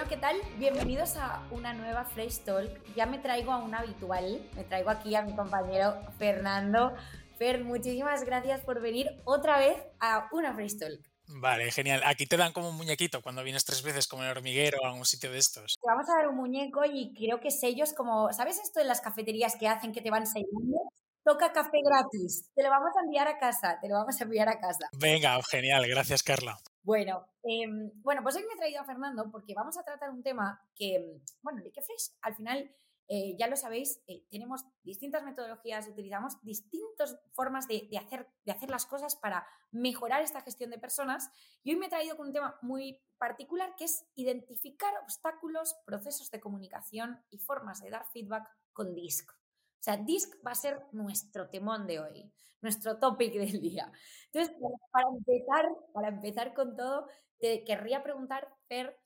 [0.00, 0.36] Bueno, ¿qué tal?
[0.56, 2.94] Bienvenidos a una nueva Fresh Talk.
[2.96, 6.94] Ya me traigo a un habitual, me traigo aquí a mi compañero Fernando.
[7.36, 11.00] Fer, muchísimas gracias por venir otra vez a una Fresh Talk.
[11.26, 12.00] Vale, genial.
[12.06, 14.88] Aquí te dan como un muñequito cuando vienes tres veces como en el hormiguero a
[14.88, 15.74] algún sitio de estos.
[15.78, 19.02] Te vamos a dar un muñeco y creo que sellos como, ¿sabes esto en las
[19.02, 20.78] cafeterías que hacen que te van sellando?
[21.22, 22.48] Toca café gratis.
[22.54, 24.88] Te lo vamos a enviar a casa, te lo vamos a enviar a casa.
[24.98, 25.86] Venga, genial.
[25.86, 26.58] Gracias, Carla.
[26.82, 30.22] Bueno, em, bueno, pues hoy me he traído a Fernando porque vamos a tratar un
[30.22, 32.70] tema que, bueno, que Fresh al final
[33.12, 38.70] eh, ya lo sabéis, eh, tenemos distintas metodologías, utilizamos distintas formas de, hacer, de hacer
[38.70, 41.28] las cosas para mejorar esta gestión de personas.
[41.64, 46.30] Y hoy me he traído con un tema muy particular que es identificar obstáculos, procesos
[46.30, 49.39] de comunicación y formas de dar feedback con DISC.
[49.80, 53.90] O sea, DISC va a ser nuestro temón de hoy, nuestro topic del día.
[54.32, 54.54] Entonces,
[54.92, 58.96] para empezar, para empezar con todo, te querría preguntar, Fer,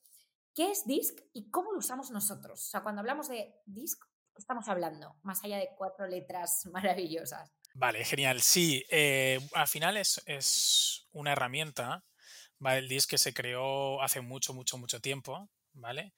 [0.55, 2.61] ¿Qué es DISC y cómo lo usamos nosotros?
[2.61, 4.01] O sea, cuando hablamos de DISC,
[4.33, 5.17] ¿qué estamos hablando?
[5.23, 7.53] Más allá de cuatro letras maravillosas.
[7.75, 8.41] Vale, genial.
[8.41, 12.05] Sí, eh, al final es, es una herramienta,
[12.61, 12.79] ¿vale?
[12.79, 16.15] El DISC que se creó hace mucho, mucho, mucho tiempo, ¿vale?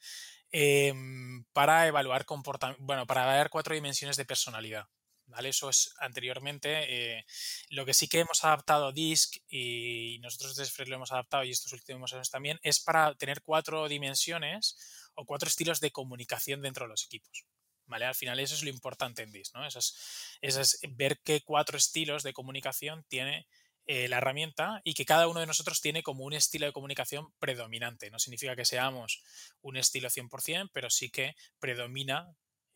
[0.53, 4.87] Em, para evaluar comportamiento, bueno, para ver cuatro dimensiones de personalidad.
[5.27, 5.51] ¿vale?
[5.51, 7.19] Eso es anteriormente.
[7.19, 7.27] Eh,
[7.71, 11.73] lo que sí que hemos adaptado DISC y nosotros desde lo hemos adaptado y estos
[11.73, 14.77] últimos años también es para tener cuatro dimensiones
[15.15, 17.45] o cuatro estilos de comunicación dentro de los equipos.
[17.89, 18.05] ¿Vale?
[18.05, 19.65] Al final eso es lo importante en DISC, ¿no?
[19.65, 23.47] Eso es, ver qué cuatro estilos de comunicación tiene
[23.87, 27.33] eh, la herramienta y que cada uno de nosotros tiene como un estilo de comunicación
[27.39, 28.11] predominante.
[28.11, 29.23] No significa que seamos
[29.61, 32.27] un estilo 100%, pero sí que predomina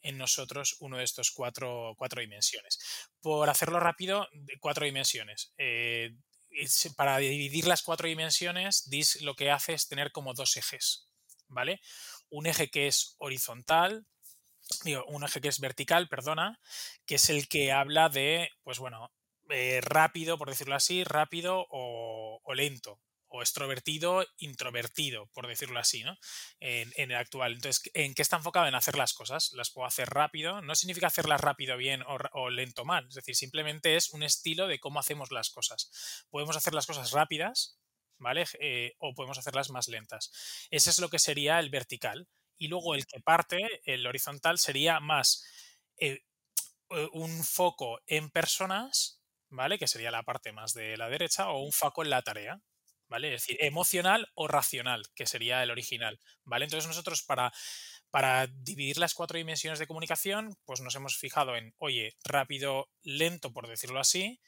[0.03, 2.79] en nosotros uno de estos cuatro, cuatro dimensiones.
[3.21, 4.29] Por hacerlo rápido,
[4.61, 5.53] cuatro dimensiones.
[5.59, 6.15] Eh,
[6.97, 11.09] para dividir las cuatro dimensiones, DIS lo que hace es tener como dos ejes,
[11.49, 11.81] ¿vale?
[12.29, 14.07] Un eje que es horizontal,
[14.85, 16.59] digo, un eje que es vertical, perdona,
[17.07, 19.13] que es el que habla de, pues bueno,
[19.51, 23.01] eh, rápido, por decirlo así, rápido o lento,
[23.31, 26.19] o extrovertido, introvertido, por decirlo así, ¿no?
[26.59, 27.55] En, el actual.
[27.55, 28.67] Entonces, ¿en qué está enfocado?
[28.67, 29.53] En hacer las cosas.
[29.53, 30.61] Las puedo hacer rápido.
[30.63, 32.03] No significa hacerlas rápido bien
[32.33, 33.07] o, lento mal.
[33.09, 36.27] Es decir, simplemente es un estilo de cómo hacemos las cosas.
[36.29, 37.79] Podemos hacer las cosas rápidas,
[38.19, 38.45] ¿vale?
[38.59, 40.33] Eh, o podemos hacerlas más lentas.
[40.71, 42.29] Ese es lo que sería el vertical.
[42.59, 45.47] Y luego el que parte, el horizontal, sería más
[45.99, 46.21] eh,
[47.13, 49.20] un foco en personas,
[49.51, 49.79] ¿vale?
[49.79, 52.61] Que sería la parte más de la derecha, o un foco en la tarea.
[53.11, 53.35] ¿vale?
[53.35, 56.65] Es decir, emocional o racional, que sería el original, ¿vale?
[56.65, 57.53] Entonces nosotros para,
[58.11, 63.53] para dividir las cuatro dimensiones de comunicación, pues nos hemos fijado en, oye, rápido, lento,
[63.53, 64.41] por decirlo así,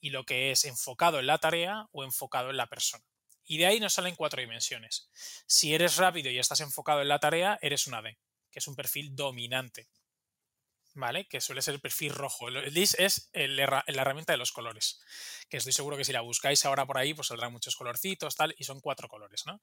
[0.00, 3.04] y lo que es enfocado en la tarea o enfocado en la persona.
[3.44, 5.08] Y de ahí nos salen cuatro dimensiones.
[5.46, 8.18] Si eres rápido y estás enfocado en la tarea, eres una D,
[8.50, 9.88] que es un perfil dominante.
[10.98, 11.26] ¿Vale?
[11.28, 12.48] Que suele ser el perfil rojo.
[12.48, 15.00] El DIS es la herramienta de los colores,
[15.48, 18.54] que estoy seguro que si la buscáis ahora por ahí, pues saldrán muchos colorcitos, tal,
[18.58, 19.62] y son cuatro colores, ¿no?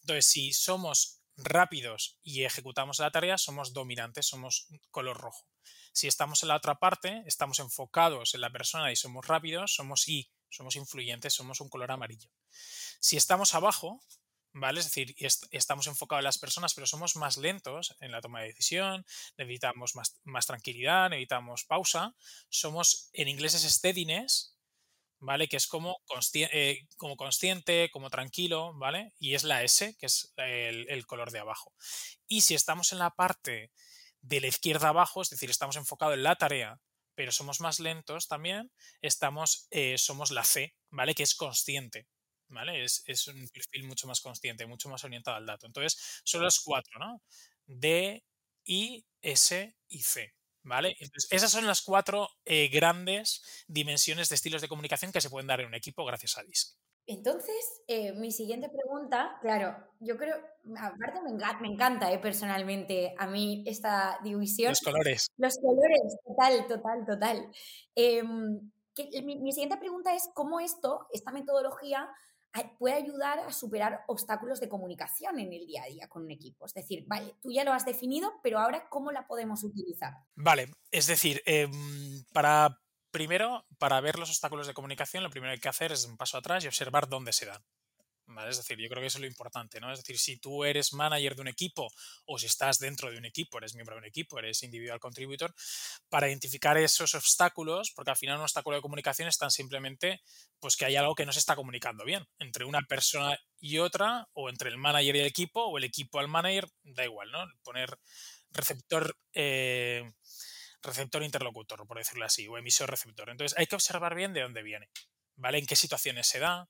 [0.00, 5.48] Entonces, si somos rápidos y ejecutamos la tarea, somos dominantes, somos color rojo.
[5.92, 10.08] Si estamos en la otra parte, estamos enfocados en la persona y somos rápidos, somos
[10.08, 12.30] I, somos influyentes, somos un color amarillo.
[13.00, 14.02] Si estamos abajo,
[14.56, 14.80] ¿vale?
[14.80, 15.14] Es decir,
[15.50, 19.04] estamos enfocados en las personas, pero somos más lentos en la toma de decisión,
[19.36, 22.14] necesitamos más, tranquilidad, necesitamos pausa.
[22.48, 24.56] Somos, en inglés es steadiness,
[25.18, 25.46] ¿vale?
[25.48, 25.98] Que es como,
[26.34, 29.12] eh, como consciente, como tranquilo, ¿vale?
[29.18, 31.74] Y es la S, que es el, color de abajo.
[32.26, 33.72] Y si estamos en la parte
[34.22, 36.80] de la izquierda abajo, es decir, estamos enfocados en la tarea,
[37.14, 38.72] pero somos más lentos también,
[39.02, 41.14] estamos, eh, somos la C, ¿vale?
[41.14, 42.06] Que es consciente.
[42.48, 42.84] ¿Vale?
[42.84, 45.66] Es, un perfil mucho más consciente, mucho más orientado al dato.
[45.66, 47.22] Entonces, son los cuatro, ¿no?
[47.66, 48.24] D,
[48.64, 50.32] I, S y C.
[50.62, 50.96] ¿Vale?
[50.98, 55.46] Entonces, esas son las cuatro eh, grandes dimensiones de estilos de comunicación que se pueden
[55.46, 56.76] dar en un equipo gracias a DISC.
[57.08, 60.34] Entonces, eh, mi siguiente pregunta, claro, yo creo,
[60.76, 64.70] aparte me encanta, me encanta eh, personalmente a mí esta división.
[64.70, 65.28] Los colores.
[65.36, 67.52] Los colores, total, total, total.
[67.94, 68.72] Em,
[69.22, 72.08] mi, mi, siguiente pregunta es cómo esto, esta metodología,
[72.78, 76.66] puede ayudar a superar obstáculos de comunicación en el día a día con un equipo.
[76.66, 80.14] Es decir, vale, tú ya lo has definido, pero ahora ¿cómo la podemos utilizar?
[80.34, 82.80] Vale, es decir, em, para
[83.10, 86.16] primero, para ver los obstáculos de comunicación, lo primero que hay que hacer es un
[86.16, 87.64] paso atrás y observar dónde se dan.
[88.48, 89.92] Es decir, yo creo que eso es lo importante, ¿no?
[89.92, 91.88] Es decir, si tú eres manager de un equipo
[92.24, 95.54] o si estás dentro de un equipo, eres miembro de un equipo, eres individual contributor,
[96.08, 100.22] para identificar esos obstáculos, porque al final un obstáculo de comunicación es tan simplemente
[100.58, 104.28] pues que hay algo que no se está comunicando bien entre una persona y otra,
[104.32, 107.46] o entre el manager y el equipo, o el equipo al manager, da igual, ¿no?
[107.62, 107.98] Poner
[108.50, 110.12] receptor, eh,
[110.82, 113.30] receptor interlocutor, por decirlo así, o emisor receptor.
[113.30, 114.88] Entonces hay que observar bien de dónde viene,
[115.36, 115.58] ¿vale?
[115.58, 116.68] En qué situaciones se da,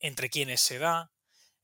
[0.00, 1.12] entre quiénes se da,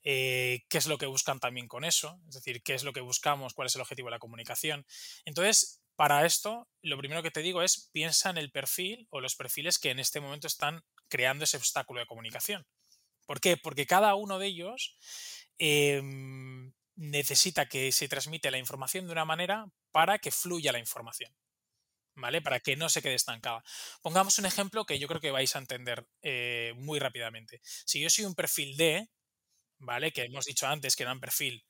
[0.02, 3.00] eh, qué es lo que buscan también con eso, es decir, qué es lo que
[3.00, 4.84] buscamos, cuál es el objetivo de la comunicación.
[5.25, 9.37] Entonces, para esto, lo primero que te digo es piensa en el perfil o los
[9.37, 12.67] perfiles que en este momento están creando ese obstáculo de comunicación.
[13.26, 13.56] ¿Por qué?
[13.56, 14.96] Porque cada uno de ellos
[15.58, 21.32] em, necesita que se transmite la información de una manera para que fluya la información.
[22.14, 22.43] ¿Vale?
[22.43, 23.62] Para que no se quede estancada.
[24.03, 27.61] Pongamos un ejemplo que yo creo que vais a entender eh, muy rápidamente.
[27.64, 29.09] Si yo soy un perfil D,
[29.79, 30.12] ¿vale?
[30.12, 31.64] Que hemos dicho antes que era un perfil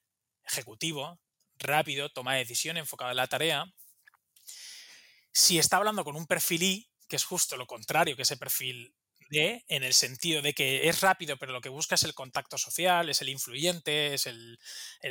[0.45, 1.21] ejecutivo,
[1.57, 3.67] rápido, toma de decisión, enfocado en la tarea.
[5.33, 8.95] Si está hablando con un perfil I, que es justo lo contrario que ese perfil
[9.33, 13.09] en el sentido de que es rápido, pero lo que busca es el contacto social,
[13.09, 14.59] es el influyente, es el,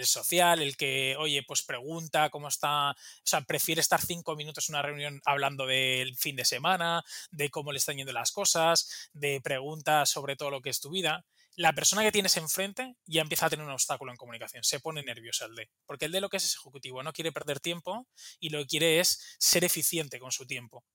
[0.04, 4.76] social, el que, oye, pues pregunta cómo está, o sea, prefiere estar cinco minutos en
[4.76, 9.42] una reunión hablando del fin de semana, de cómo le están yendo las cosas, de
[9.42, 11.26] preguntas sobre todo lo que es tu vida.
[11.56, 15.04] La persona que tienes enfrente ya empieza a tener un obstáculo en comunicación, se pone
[15.04, 18.08] nervioso el de, porque el de lo que es ejecutivo no quiere perder tiempo
[18.40, 20.86] y lo que quiere es ser eficiente con su tiempo.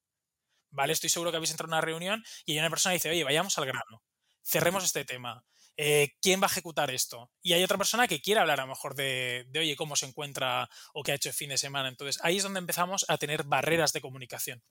[0.70, 0.92] ¿Vale?
[0.92, 3.24] Estoy seguro que habéis entrado en una reunión y hay una persona que dice, oye,
[3.24, 4.02] vayamos al grano,
[4.42, 5.44] cerremos este tema.
[5.78, 7.30] Eh, ¿Quién va a ejecutar esto?
[7.42, 10.70] Y hay otra persona que quiere hablar a lo mejor de, oye, cómo se encuentra
[10.94, 11.88] o qué ha hecho el fin de semana.
[11.88, 14.62] Entonces, ahí es donde empezamos a tener barreras de comunicación.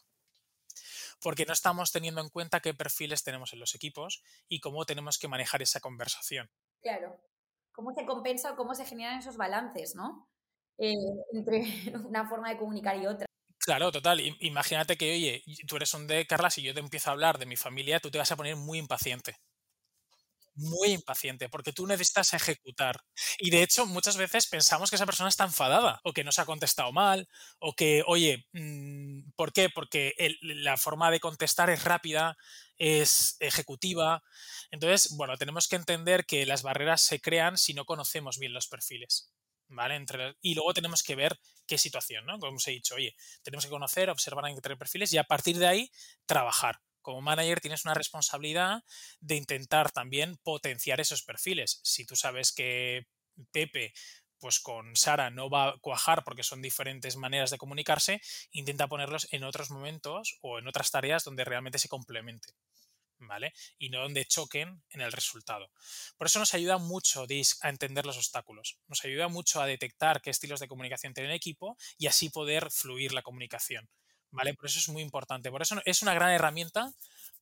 [1.22, 5.20] Porque no estamos teniendo en cuenta qué perfiles tenemos en los equipos y cómo tenemos
[5.20, 6.50] que manejar esa conversación.
[6.82, 7.22] Claro.
[7.72, 10.28] ¿Cómo se compensa o cómo se generan esos balances, ¿no?
[10.78, 10.94] Eh,
[11.34, 11.62] entre
[12.08, 13.28] una forma de comunicar y otra.
[13.66, 14.20] Claro, total.
[14.52, 17.46] Imagínate que, oye, tú eres un de Carla, si yo te empiezo a hablar de
[17.48, 19.38] mi familia, tú te vas a poner muy impaciente.
[20.58, 23.02] Muy impaciente, porque tú necesitas ejecutar.
[23.40, 26.40] Y de hecho, muchas veces pensamos que esa persona está enfadada, o que no se
[26.42, 27.28] ha contestado mal,
[27.60, 29.70] o que, oye, mm, ¿por qué?
[29.70, 32.38] Porque la forma de contestar es rápida,
[32.78, 34.24] es ejecutiva.
[34.72, 38.68] Entonces, bueno, tenemos que entender que las barreras se crean si no conocemos bien los
[38.70, 39.30] perfiles.
[39.68, 39.96] ¿Vale?
[39.96, 42.40] Entre, y luego tenemos que ver qué situación, ¿no?
[42.40, 45.68] Como os he dicho, oye, tenemos que conocer, observar entre perfiles y a partir de
[45.68, 45.92] ahí
[46.26, 46.80] trabajar.
[47.02, 48.84] Como manager tienes una responsabilidad
[49.20, 51.80] de intentar también potenciar esos perfiles.
[51.84, 53.08] Si tú sabes que
[53.52, 53.94] Pepe
[54.40, 58.22] pues con Sara no va a cuajar porque son diferentes maneras de comunicarse,
[58.52, 62.54] intenta ponerlos en otros momentos o en otras tareas donde realmente se complementen.
[63.78, 65.72] Y no donde choquen en el resultado.
[66.18, 67.26] Por eso nos ayuda mucho
[67.62, 71.36] a entender los obstáculos, nos ayuda mucho a detectar qué estilos de comunicación tiene el
[71.36, 73.90] equipo y así poder fluir la comunicación,
[74.32, 74.54] ¿vale?
[74.54, 75.52] Por eso es muy importante.
[75.52, 76.94] Por eso es una gran herramienta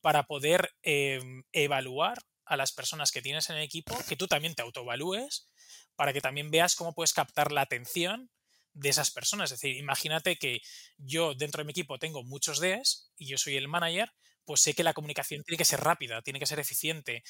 [0.02, 4.54] para poder em, evaluar a las personas que tienes en el equipo, que tú también
[4.54, 5.50] te autoevalúes,
[5.96, 8.30] para que también veas cómo puedes captar la atención
[8.74, 9.52] de esas personas.
[9.52, 10.62] Es decir, imagínate que
[10.98, 14.12] yo dentro de mi equipo tengo muchos Ds y yo soy el manager,
[14.46, 17.24] pues sé que la comunicación tiene que ser rápida, tiene que ser eficiente.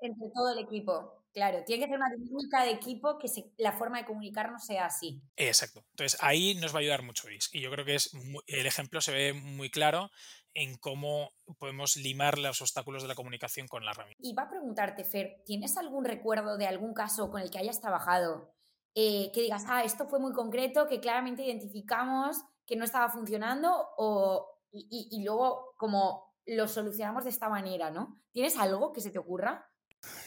[0.00, 1.62] Entre todo el equipo, claro.
[1.64, 3.28] Tiene que ser una dinámica de equipo que
[3.58, 5.22] la forma de comunicarnos sea así.
[5.36, 5.84] Exacto.
[5.90, 7.50] Entonces ahí nos va a ayudar mucho IS.
[7.52, 8.10] Y yo creo que es
[8.46, 10.10] el ejemplo se ve muy claro
[10.54, 14.20] en cómo podemos limar los obstáculos de la comunicación con la herramienta.
[14.22, 17.80] Y va a preguntarte, Fer, ¿tienes algún recuerdo de algún caso con el que hayas
[17.80, 18.52] trabajado
[18.94, 23.72] eh, que digas, ah, esto fue muy concreto, que claramente identificamos que no estaba funcionando
[23.96, 28.20] o, y luego como lo solucionamos de esta manera, ¿no?
[28.32, 29.70] ¿Tienes algo que se te ocurra?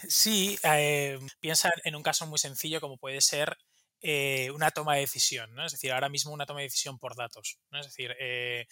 [0.08, 3.58] Sí, eh, piensa en un caso muy sencillo como puede ser
[4.02, 5.66] eh, una toma de decisión, ¿no?
[5.66, 7.80] Es decir, ahora mismo una toma de decisión por datos, ¿no?
[7.80, 8.68] Es decir, eh,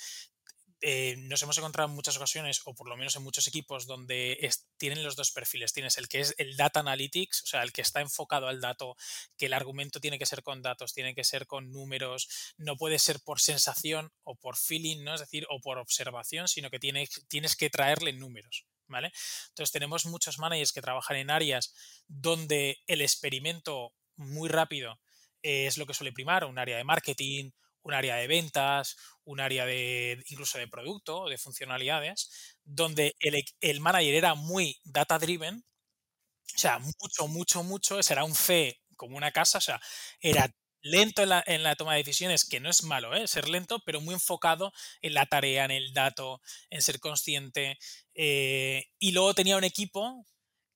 [0.81, 4.49] eh, nos hemos encontrado en muchas ocasiones, o por lo menos en muchos equipos, donde
[4.77, 5.73] tienen los dos perfiles.
[5.73, 8.95] Tienes el que es el data analytics, o sea, el que está enfocado al dato,
[9.37, 12.97] que el argumento tiene que ser con datos, tiene que ser con números, no puede
[12.97, 15.13] ser por sensación o por feeling, ¿no?
[15.13, 18.65] Es decir, o por observación, sino que tienes, tienes que traerle números.
[18.87, 19.13] ¿Vale?
[19.49, 21.73] Entonces tenemos muchos managers que trabajan en áreas
[22.09, 24.99] donde el experimento muy rápido
[25.41, 27.51] es lo que suele primar, un área de marketing,
[27.83, 33.79] un área de ventas, un área de incluso de producto, de funcionalidades, donde el, el
[33.79, 35.63] manager era muy data driven,
[36.55, 39.81] o sea, mucho, mucho, mucho, será un fe como una casa, o sea,
[40.19, 43.27] era lento en la, en la, toma de decisiones, que no es malo, ¿eh?
[43.27, 47.77] ser lento, pero muy enfocado en la tarea, en el dato, en ser consciente.
[48.13, 50.25] Eh, y luego tenía un equipo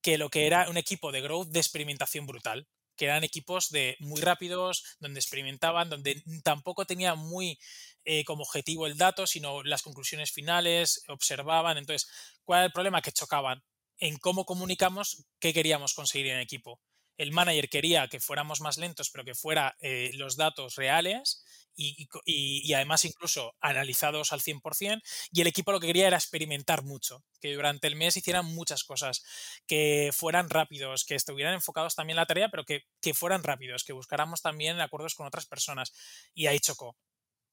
[0.01, 3.95] que lo que era un equipo de growth de experimentación brutal que eran equipos de
[3.99, 7.59] muy rápidos, donde experimentaban, donde tampoco tenía muy
[8.03, 11.77] eh, como objetivo el dato, sino las conclusiones finales, observaban.
[11.77, 12.09] Entonces,
[12.43, 13.01] ¿cuál era el problema?
[13.01, 13.63] Que chocaban
[13.97, 16.81] en cómo comunicamos qué queríamos conseguir en equipo.
[17.17, 21.43] El manager quería que fuéramos más lentos, pero que fuera eh, los datos reales
[21.75, 25.01] y, además incluso analizados al 100%,
[25.31, 28.83] y el equipo lo que quería era experimentar mucho, que durante el mes hicieran muchas
[28.83, 29.23] cosas,
[29.67, 33.83] que fueran rápidos, que estuvieran enfocados también en la tarea, pero que, que fueran rápidos,
[33.83, 35.93] que buscáramos también acuerdos con otras personas.
[36.33, 36.97] Y ahí chocó.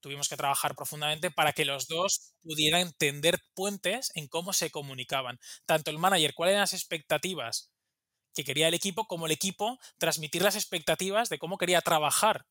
[0.00, 5.38] Tuvimos que trabajar profundamente para que los dos pudieran tender puentes en cómo se comunicaban.
[5.64, 7.71] Tanto el manager, cuáles eran las expectativas
[8.35, 12.47] que quería el equipo, como el equipo transmitir las expectativas de cómo quería trabajar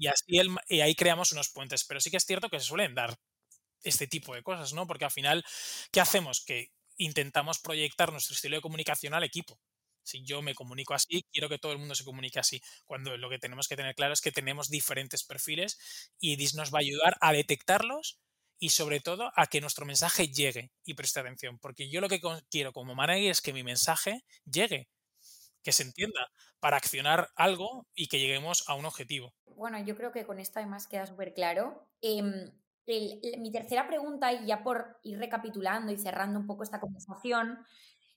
[0.00, 1.84] y así el, y ahí creamos unos puentes.
[1.84, 3.16] Pero sí que es cierto que se suelen dar
[3.82, 4.86] este tipo de cosas, ¿no?
[4.86, 5.44] Porque al final,
[5.92, 6.42] ¿qué hacemos?
[6.42, 9.60] Que intentamos proyectar nuestro estilo de comunicación al equipo.
[10.02, 12.62] Si yo me comunico así, quiero que todo el mundo se comunique así.
[12.86, 15.78] Cuando lo que tenemos que tener claro es que tenemos diferentes perfiles
[16.18, 18.18] y DIS nos va a ayudar a detectarlos
[18.58, 21.58] y sobre todo a que nuestro mensaje llegue y preste atención.
[21.58, 24.88] Porque yo lo que quiero como manager es que mi mensaje llegue,
[25.62, 30.10] que se entienda, para accionar algo y que lleguemos a un objetivo bueno, yo creo
[30.10, 31.86] que con esto además queda súper claro.
[32.00, 32.50] Em,
[32.86, 37.58] mi tercera pregunta, y ya por ir recapitulando y cerrando un poco esta conversación,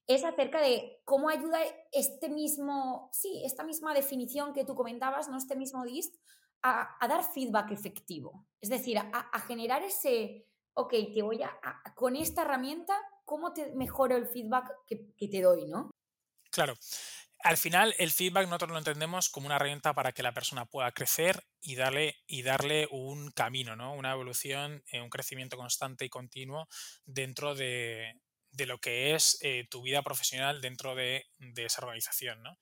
[0.07, 1.59] es acerca de cómo ayuda
[1.91, 5.37] este mismo, sí, esta misma definición que tú comentabas, ¿no?
[5.37, 6.15] Este mismo DIST,
[6.61, 8.47] a, dar feedback efectivo.
[8.61, 11.51] Es decir, a, generar ese, ok, te voy a,
[11.93, 15.91] con esta herramienta, ¿cómo te mejoro el feedback que, que te doy, no?
[16.51, 16.75] Claro
[17.43, 20.91] al final el feedback nosotros lo entendemos como una herramienta para que la persona pueda
[20.91, 23.93] crecer y darle, y darle un camino, ¿no?
[23.93, 26.67] una evolución, eh, un crecimiento constante y continuo
[27.05, 28.19] dentro de,
[28.65, 32.41] lo que es eh, tu vida profesional dentro de, de esa organización.
[32.43, 32.57] ¿no?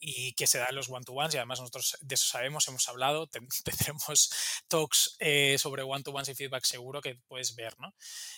[0.00, 3.26] y que se dan los one-to-ones y además nosotros de eso sabemos, hemos hablado,
[3.64, 4.30] tendremos
[4.68, 7.94] talks eh, sobre one-to-ones y feedback seguro que puedes ver, ¿no?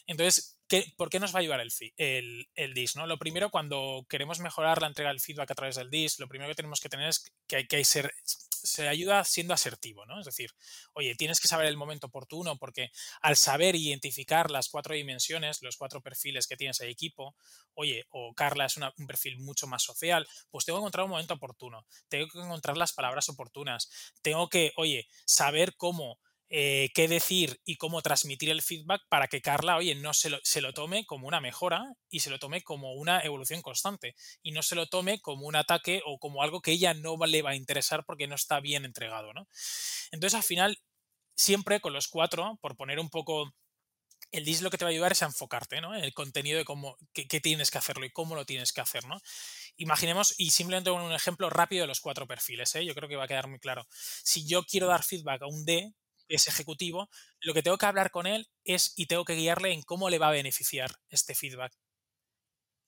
[0.07, 2.97] Entonces, ¿qué, ¿por qué nos va a ayudar el, DIS?
[2.97, 3.07] ¿no?
[3.07, 6.49] Lo primero, cuando queremos mejorar la entrega del feedback a través del DIS, lo primero
[6.49, 8.15] que tenemos que tener es que hay que ser
[8.63, 10.21] se ayuda siendo asertivo, ¿no?
[10.21, 10.51] Es decir,
[10.93, 12.91] oye, tienes que saber el momento oportuno porque
[13.23, 17.35] al saber identificar las cuatro dimensiones, los cuatro perfiles que tienes de equipo,
[17.73, 21.35] oye, o Carla es un perfil mucho más social, pues tengo que encontrar un momento
[21.35, 26.21] oportuno, tengo que encontrar las palabras oportunas, tengo que, oye, saber cómo
[26.53, 30.41] eh, qué decir y cómo transmitir el feedback para que Carla, oye, no se lo,
[30.43, 34.51] se lo, tome como una mejora y se lo tome como una evolución constante y
[34.51, 37.51] no se lo tome como un ataque o como algo que ella no le va
[37.51, 39.47] a interesar porque no está bien entregado, ¿no?
[40.11, 40.79] Entonces, al final,
[41.37, 43.55] siempre con los cuatro, por poner un poco
[44.33, 45.95] el DIS lo que te va a ayudar es a enfocarte ¿no?
[45.95, 49.05] en el contenido de cómo qué, tienes que hacerlo y cómo lo tienes que hacer.
[49.07, 49.21] ¿no?
[49.77, 52.85] Imaginemos, y simplemente un ejemplo rápido de los cuatro perfiles, ¿eh?
[52.85, 53.87] yo creo que va a quedar muy claro.
[53.91, 55.93] Si yo quiero dar feedback a un D,
[56.31, 57.11] es ejecutivo,
[57.41, 60.19] lo que tengo que hablar con él es y tengo que guiarle en cómo le
[60.19, 61.73] va a beneficiar este feedback.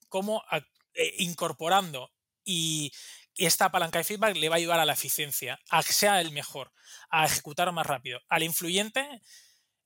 [0.09, 2.11] Cómo eh, incorporando
[2.45, 2.91] y
[3.35, 6.31] esta palanca de feedback le va a ayudar a la eficiencia, a que sea el
[6.31, 6.71] mejor,
[7.09, 8.21] a ejecutar más rápido.
[8.29, 9.07] Al influyente,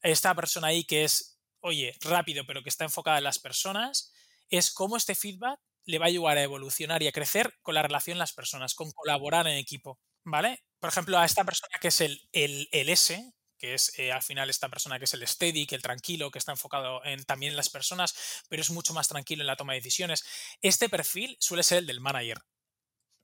[0.01, 4.13] esta persona ahí que es, oye, rápido, pero que está enfocada en las personas,
[4.49, 7.81] es cómo este feedback le va a ayudar a evolucionar y a crecer con la
[7.81, 9.99] relación en las personas, con colaborar en equipo.
[10.25, 10.61] ¿Vale?
[10.79, 14.21] Por ejemplo, a esta persona que es el, el, el S, que es eh, al
[14.21, 17.51] final esta persona que es el steady, que el tranquilo, que está enfocado en, también
[17.51, 20.23] en las personas, pero es mucho más tranquilo en la toma de decisiones.
[20.61, 22.39] Este perfil suele ser el del manager,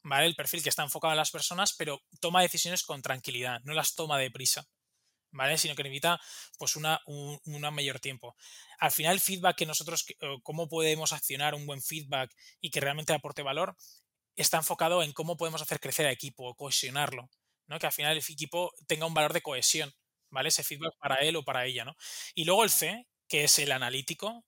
[0.03, 0.25] ¿vale?
[0.25, 3.95] El perfil que está enfocado en las personas, pero toma decisiones con tranquilidad, no las
[3.95, 4.67] toma deprisa,
[5.31, 5.57] ¿vale?
[5.57, 6.19] Sino que necesita
[6.57, 7.39] pues una, un
[7.73, 8.35] mayor tiempo.
[8.79, 10.05] Al final el feedback que nosotros,
[10.43, 13.75] cómo podemos accionar un buen feedback y que realmente aporte valor,
[14.35, 17.29] está enfocado en cómo podemos hacer crecer al equipo, cohesionarlo,
[17.67, 17.79] ¿no?
[17.79, 19.93] Que al final el equipo tenga un valor de cohesión
[20.33, 20.49] ¿vale?
[20.49, 21.95] Ese feedback para él o para ella, ¿no?
[22.35, 24.45] Y luego el C, que es el analítico,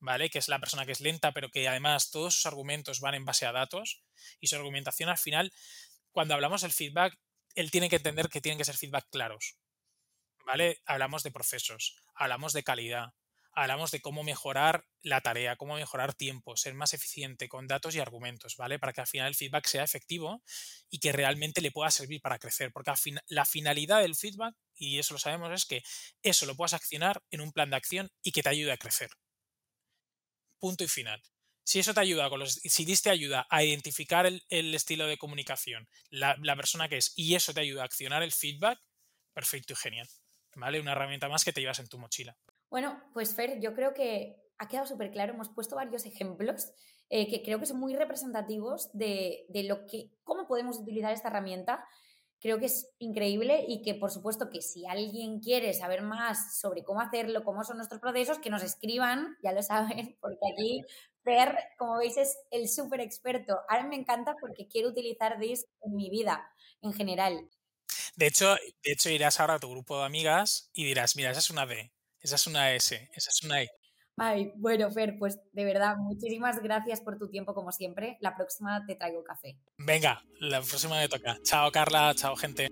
[0.00, 0.30] ¿vale?
[0.30, 3.24] Que es la persona que es lenta, pero que además todos sus argumentos van en
[3.24, 4.02] base a datos
[4.40, 5.52] y su argumentación al final,
[6.12, 7.16] cuando hablamos del feedback,
[7.54, 9.56] él tiene que entender que tienen que ser feedback claros,
[10.44, 10.82] ¿vale?
[10.86, 13.14] Hablamos de procesos, hablamos de calidad,
[13.62, 17.98] hablamos de cómo mejorar la tarea, cómo mejorar tiempo, ser más eficiente con datos y
[17.98, 18.78] argumentos, ¿vale?
[18.78, 20.42] Para que al final el feedback sea efectivo
[20.90, 22.72] y que realmente le pueda servir para crecer.
[22.72, 22.92] Porque
[23.26, 25.82] la finalidad del feedback, y eso lo sabemos, es que
[26.22, 29.10] eso lo puedas accionar en un plan de acción y que te ayude a crecer.
[30.60, 31.20] Punto y final.
[31.64, 35.88] Si eso te ayuda, con los, si diste ayuda a identificar el, estilo de comunicación,
[36.10, 38.78] la, la persona que es, y eso te ayuda a accionar el feedback,
[39.34, 40.08] perfecto y genial.
[40.54, 40.80] ¿Vale?
[40.80, 42.36] Una herramienta más que te llevas en tu mochila.
[42.70, 46.72] Bueno, pues Fer, yo creo que ha quedado súper claro, hemos puesto varios ejemplos
[47.10, 51.28] eh, que creo que son muy representativos de, de, lo que, cómo podemos utilizar esta
[51.28, 51.86] herramienta.
[52.40, 56.84] Creo que es increíble y que por supuesto que si alguien quiere saber más sobre
[56.84, 60.82] cómo hacerlo, cómo son nuestros procesos, que nos escriban, ya lo saben, porque aquí
[61.24, 63.58] Fer, como veis, es el súper experto.
[63.68, 66.48] Ahora me encanta porque quiero utilizar DIS en mi vida
[66.82, 67.48] en general.
[68.16, 71.40] De hecho, de hecho, irás ahora a tu grupo de amigas y dirás, mira, esa
[71.40, 73.70] es una D, esa es una S, esa es una E.
[74.20, 78.18] Ay, bueno, Fer, pues de verdad, muchísimas gracias por tu tiempo como siempre.
[78.20, 79.56] La próxima te traigo café.
[79.78, 81.38] Venga, la próxima me toca.
[81.44, 82.68] Chao, Carla, chao, gente.